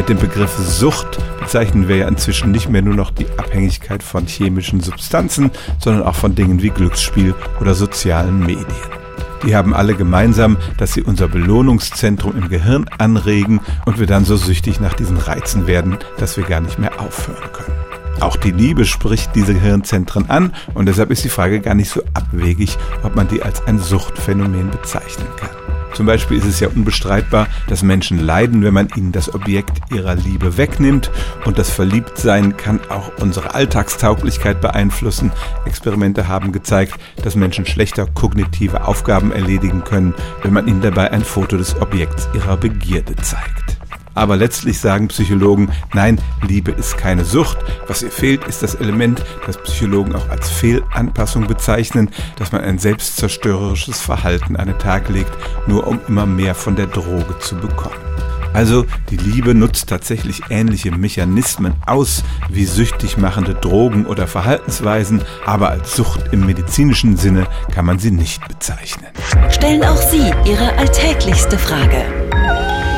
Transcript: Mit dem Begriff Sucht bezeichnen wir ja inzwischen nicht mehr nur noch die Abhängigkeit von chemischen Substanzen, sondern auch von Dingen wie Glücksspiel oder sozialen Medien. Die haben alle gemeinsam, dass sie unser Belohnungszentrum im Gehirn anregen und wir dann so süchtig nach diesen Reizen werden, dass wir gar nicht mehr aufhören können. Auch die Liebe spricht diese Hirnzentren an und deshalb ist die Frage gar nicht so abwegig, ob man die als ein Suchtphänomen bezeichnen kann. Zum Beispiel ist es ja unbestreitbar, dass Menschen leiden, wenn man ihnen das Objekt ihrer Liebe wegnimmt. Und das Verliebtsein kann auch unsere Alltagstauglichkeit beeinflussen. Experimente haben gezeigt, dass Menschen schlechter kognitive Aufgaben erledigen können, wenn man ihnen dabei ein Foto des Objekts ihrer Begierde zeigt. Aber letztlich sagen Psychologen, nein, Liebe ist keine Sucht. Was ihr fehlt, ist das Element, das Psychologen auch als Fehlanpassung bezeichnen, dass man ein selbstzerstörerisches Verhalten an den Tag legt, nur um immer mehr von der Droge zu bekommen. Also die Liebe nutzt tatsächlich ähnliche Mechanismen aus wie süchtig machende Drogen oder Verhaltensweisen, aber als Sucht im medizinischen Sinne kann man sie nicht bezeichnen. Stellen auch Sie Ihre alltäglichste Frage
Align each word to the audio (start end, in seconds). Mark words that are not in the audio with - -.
Mit 0.00 0.08
dem 0.08 0.16
Begriff 0.16 0.56
Sucht 0.56 1.18
bezeichnen 1.40 1.86
wir 1.86 1.96
ja 1.96 2.08
inzwischen 2.08 2.52
nicht 2.52 2.70
mehr 2.70 2.80
nur 2.80 2.94
noch 2.94 3.10
die 3.10 3.26
Abhängigkeit 3.36 4.02
von 4.02 4.26
chemischen 4.26 4.80
Substanzen, 4.80 5.50
sondern 5.78 6.04
auch 6.04 6.14
von 6.14 6.34
Dingen 6.34 6.62
wie 6.62 6.70
Glücksspiel 6.70 7.34
oder 7.60 7.74
sozialen 7.74 8.40
Medien. 8.40 8.64
Die 9.44 9.54
haben 9.54 9.74
alle 9.74 9.94
gemeinsam, 9.94 10.56
dass 10.78 10.94
sie 10.94 11.02
unser 11.02 11.28
Belohnungszentrum 11.28 12.34
im 12.34 12.48
Gehirn 12.48 12.86
anregen 12.96 13.60
und 13.84 14.00
wir 14.00 14.06
dann 14.06 14.24
so 14.24 14.38
süchtig 14.38 14.80
nach 14.80 14.94
diesen 14.94 15.18
Reizen 15.18 15.66
werden, 15.66 15.98
dass 16.16 16.38
wir 16.38 16.44
gar 16.44 16.62
nicht 16.62 16.78
mehr 16.78 16.98
aufhören 16.98 17.52
können. 17.52 17.76
Auch 18.20 18.36
die 18.36 18.52
Liebe 18.52 18.86
spricht 18.86 19.36
diese 19.36 19.52
Hirnzentren 19.52 20.30
an 20.30 20.54
und 20.72 20.86
deshalb 20.86 21.10
ist 21.10 21.24
die 21.24 21.28
Frage 21.28 21.60
gar 21.60 21.74
nicht 21.74 21.90
so 21.90 22.02
abwegig, 22.14 22.78
ob 23.02 23.16
man 23.16 23.28
die 23.28 23.42
als 23.42 23.66
ein 23.66 23.78
Suchtphänomen 23.78 24.70
bezeichnen 24.70 25.28
kann. 25.36 25.69
Zum 25.94 26.06
Beispiel 26.06 26.38
ist 26.38 26.46
es 26.46 26.60
ja 26.60 26.68
unbestreitbar, 26.68 27.48
dass 27.68 27.82
Menschen 27.82 28.18
leiden, 28.18 28.62
wenn 28.62 28.74
man 28.74 28.88
ihnen 28.96 29.12
das 29.12 29.34
Objekt 29.34 29.92
ihrer 29.92 30.14
Liebe 30.14 30.56
wegnimmt. 30.56 31.10
Und 31.44 31.58
das 31.58 31.70
Verliebtsein 31.70 32.56
kann 32.56 32.80
auch 32.88 33.12
unsere 33.20 33.54
Alltagstauglichkeit 33.54 34.60
beeinflussen. 34.60 35.32
Experimente 35.66 36.28
haben 36.28 36.52
gezeigt, 36.52 36.94
dass 37.22 37.36
Menschen 37.36 37.66
schlechter 37.66 38.06
kognitive 38.06 38.86
Aufgaben 38.86 39.32
erledigen 39.32 39.84
können, 39.84 40.14
wenn 40.42 40.52
man 40.52 40.66
ihnen 40.66 40.80
dabei 40.80 41.10
ein 41.10 41.24
Foto 41.24 41.56
des 41.56 41.80
Objekts 41.80 42.28
ihrer 42.34 42.56
Begierde 42.56 43.16
zeigt. 43.16 43.69
Aber 44.14 44.36
letztlich 44.36 44.78
sagen 44.78 45.08
Psychologen, 45.08 45.70
nein, 45.94 46.20
Liebe 46.46 46.72
ist 46.72 46.98
keine 46.98 47.24
Sucht. 47.24 47.58
Was 47.86 48.02
ihr 48.02 48.10
fehlt, 48.10 48.44
ist 48.44 48.62
das 48.62 48.74
Element, 48.74 49.24
das 49.46 49.56
Psychologen 49.58 50.14
auch 50.14 50.28
als 50.28 50.48
Fehlanpassung 50.50 51.46
bezeichnen, 51.46 52.10
dass 52.36 52.52
man 52.52 52.62
ein 52.62 52.78
selbstzerstörerisches 52.78 54.00
Verhalten 54.00 54.56
an 54.56 54.68
den 54.68 54.78
Tag 54.78 55.08
legt, 55.08 55.32
nur 55.66 55.86
um 55.86 56.00
immer 56.08 56.26
mehr 56.26 56.54
von 56.54 56.76
der 56.76 56.86
Droge 56.86 57.38
zu 57.38 57.56
bekommen. 57.56 57.96
Also 58.52 58.84
die 59.10 59.16
Liebe 59.16 59.54
nutzt 59.54 59.88
tatsächlich 59.88 60.42
ähnliche 60.50 60.90
Mechanismen 60.90 61.74
aus 61.86 62.24
wie 62.48 62.64
süchtig 62.64 63.16
machende 63.16 63.54
Drogen 63.54 64.06
oder 64.06 64.26
Verhaltensweisen, 64.26 65.22
aber 65.46 65.70
als 65.70 65.94
Sucht 65.94 66.32
im 66.32 66.46
medizinischen 66.46 67.16
Sinne 67.16 67.46
kann 67.72 67.84
man 67.84 68.00
sie 68.00 68.10
nicht 68.10 68.46
bezeichnen. 68.48 69.06
Stellen 69.50 69.84
auch 69.84 69.96
Sie 69.96 70.32
Ihre 70.44 70.76
alltäglichste 70.78 71.58
Frage 71.58 72.19